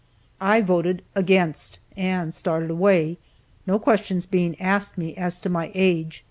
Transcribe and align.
I 0.39 0.61
voted 0.61 1.03
"Against," 1.13 1.77
and 1.95 2.33
started 2.33 2.71
away, 2.71 3.19
no 3.67 3.77
questions 3.77 4.25
being 4.25 4.59
asked 4.59 4.97
me 4.97 5.15
as 5.15 5.37
to 5.37 5.47
my 5.47 5.71
age. 5.75 6.19